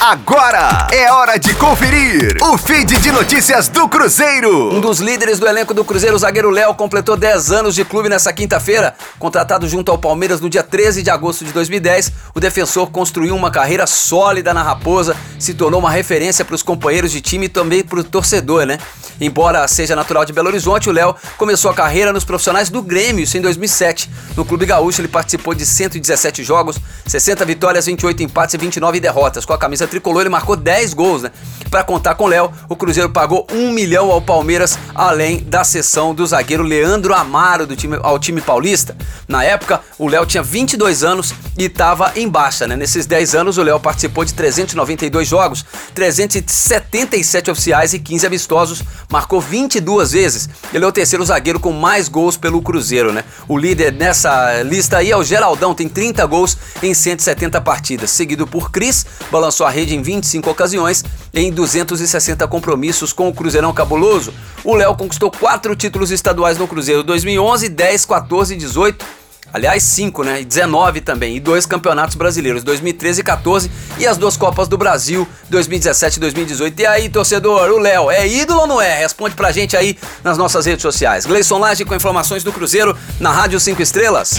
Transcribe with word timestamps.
Agora 0.00 0.88
é 0.90 1.12
hora 1.12 1.38
de 1.38 1.54
conferir 1.56 2.34
o 2.40 2.56
feed 2.56 2.98
de 3.00 3.12
notícias 3.12 3.68
do 3.68 3.86
Cruzeiro. 3.86 4.74
Um 4.74 4.80
dos 4.80 4.98
líderes 4.98 5.38
do 5.38 5.46
elenco 5.46 5.74
do 5.74 5.84
Cruzeiro, 5.84 6.16
o 6.16 6.18
zagueiro 6.18 6.48
Léo, 6.48 6.74
completou 6.74 7.18
10 7.18 7.52
anos 7.52 7.74
de 7.74 7.84
clube 7.84 8.08
nessa 8.08 8.32
quinta-feira. 8.32 8.94
Contratado 9.18 9.68
junto 9.68 9.92
ao 9.92 9.98
Palmeiras 9.98 10.40
no 10.40 10.48
dia 10.48 10.62
13 10.62 11.02
de 11.02 11.10
agosto 11.10 11.44
de 11.44 11.52
2010, 11.52 12.12
o 12.34 12.40
defensor 12.40 12.90
construiu 12.90 13.36
uma 13.36 13.50
carreira 13.50 13.86
sólida 13.86 14.54
na 14.54 14.62
Raposa, 14.62 15.14
se 15.38 15.52
tornou 15.52 15.78
uma 15.78 15.90
referência 15.90 16.46
para 16.46 16.54
os 16.54 16.62
companheiros 16.62 17.12
de 17.12 17.20
time 17.20 17.44
e 17.44 17.50
também 17.50 17.84
para 17.84 18.00
o 18.00 18.04
torcedor, 18.04 18.64
né? 18.64 18.78
Embora 19.20 19.68
seja 19.68 19.94
natural 19.94 20.24
de 20.24 20.32
Belo 20.32 20.48
Horizonte, 20.48 20.88
o 20.88 20.92
Léo 20.92 21.14
começou 21.36 21.70
a 21.70 21.74
carreira 21.74 22.10
nos 22.10 22.24
profissionais 22.24 22.70
do 22.70 22.80
Grêmio, 22.80 23.22
isso 23.22 23.36
em 23.36 23.42
2007. 23.42 24.08
No 24.34 24.46
Clube 24.46 24.64
Gaúcho, 24.64 25.02
ele 25.02 25.08
participou 25.08 25.54
de 25.54 25.66
117 25.66 26.42
jogos, 26.42 26.78
60 27.06 27.44
vitórias, 27.44 27.84
28 27.84 28.22
empates 28.22 28.54
e 28.54 28.58
29 28.58 28.98
derrotas. 28.98 29.44
Com 29.44 29.52
a 29.52 29.58
camisa 29.58 29.86
tricolor, 29.90 30.22
ele 30.22 30.30
marcou 30.30 30.56
10 30.56 30.94
gols, 30.94 31.22
né? 31.22 31.30
Para 31.70 31.84
contar 31.84 32.14
com 32.14 32.24
o 32.24 32.26
Léo, 32.28 32.50
o 32.68 32.74
Cruzeiro 32.74 33.10
pagou 33.10 33.46
1 33.52 33.72
milhão 33.72 34.10
ao 34.10 34.20
Palmeiras, 34.20 34.78
além 34.94 35.38
da 35.38 35.64
cessão 35.64 36.14
do 36.14 36.26
zagueiro 36.26 36.62
Leandro 36.62 37.14
Amaro 37.14 37.66
do 37.66 37.76
time, 37.76 37.98
ao 38.02 38.18
time 38.18 38.40
paulista. 38.40 38.96
Na 39.26 39.44
época, 39.44 39.80
o 39.98 40.08
Léo 40.08 40.26
tinha 40.26 40.42
22 40.42 41.04
anos 41.04 41.34
e 41.56 41.64
estava 41.64 42.12
em 42.16 42.28
baixa, 42.28 42.66
né? 42.66 42.76
Nesses 42.76 43.06
10 43.06 43.34
anos, 43.34 43.58
o 43.58 43.62
Léo 43.62 43.78
participou 43.78 44.24
de 44.24 44.34
392 44.34 45.28
jogos, 45.28 45.64
377 45.94 47.50
oficiais 47.50 47.94
e 47.94 47.98
15 47.98 48.26
amistosos, 48.26 48.82
marcou 49.10 49.40
22 49.40 50.12
vezes. 50.12 50.48
Ele 50.72 50.84
é 50.84 50.88
o 50.88 50.92
terceiro 50.92 51.24
zagueiro 51.24 51.60
com 51.60 51.72
mais 51.72 52.08
gols 52.08 52.36
pelo 52.36 52.62
Cruzeiro, 52.62 53.12
né? 53.12 53.24
O 53.48 53.56
líder 53.56 53.92
nessa 53.92 54.62
lista 54.62 54.98
aí 54.98 55.10
é 55.10 55.16
o 55.16 55.22
Geraldão, 55.22 55.74
tem 55.74 55.88
30 55.88 56.24
gols 56.26 56.56
em 56.82 56.94
170 56.94 57.60
partidas, 57.60 58.10
seguido 58.10 58.46
por 58.46 58.70
Cris, 58.70 59.06
balançou 59.30 59.66
a 59.66 59.70
rede 59.70 59.94
em 59.94 60.02
25 60.02 60.50
ocasiões 60.50 61.04
em 61.32 61.52
260 61.52 62.46
compromissos 62.48 63.12
com 63.12 63.28
o 63.28 63.34
Cruzeirão 63.34 63.72
Cabuloso. 63.72 64.32
O 64.64 64.74
Léo 64.74 64.94
conquistou 64.94 65.30
quatro 65.30 65.74
títulos 65.74 66.10
estaduais 66.10 66.58
no 66.58 66.68
Cruzeiro 66.68 67.02
2011, 67.02 67.68
10, 67.68 68.04
14 68.04 68.54
e 68.54 68.56
18 68.56 69.20
Aliás, 69.52 69.82
5, 69.82 70.22
né? 70.22 70.40
E 70.40 70.44
19 70.44 71.00
também. 71.00 71.36
E 71.36 71.40
dois 71.40 71.66
campeonatos 71.66 72.14
brasileiros, 72.14 72.62
2013 72.62 73.20
e 73.20 73.24
14. 73.24 73.70
E 73.98 74.06
as 74.06 74.16
duas 74.16 74.36
Copas 74.36 74.68
do 74.68 74.78
Brasil, 74.78 75.26
2017 75.48 76.16
e 76.16 76.20
2018. 76.20 76.80
E 76.80 76.86
aí, 76.86 77.08
torcedor, 77.08 77.70
o 77.70 77.78
Léo, 77.78 78.10
é 78.10 78.26
ídolo 78.26 78.60
ou 78.60 78.66
não 78.66 78.80
é? 78.80 78.98
Responde 78.98 79.34
pra 79.34 79.50
gente 79.50 79.76
aí 79.76 79.98
nas 80.22 80.38
nossas 80.38 80.66
redes 80.66 80.82
sociais. 80.82 81.26
Gleison 81.26 81.58
Laje 81.58 81.84
com 81.84 81.94
informações 81.94 82.44
do 82.44 82.52
Cruzeiro 82.52 82.96
na 83.18 83.32
Rádio 83.32 83.58
5 83.58 83.82
Estrelas. 83.82 84.38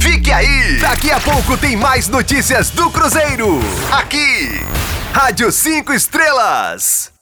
Fique 0.00 0.32
aí! 0.32 0.78
Daqui 0.80 1.10
a 1.10 1.20
pouco 1.20 1.56
tem 1.56 1.76
mais 1.76 2.08
notícias 2.08 2.70
do 2.70 2.90
Cruzeiro. 2.90 3.60
Aqui, 3.92 4.60
Rádio 5.12 5.52
5 5.52 5.92
Estrelas. 5.92 7.19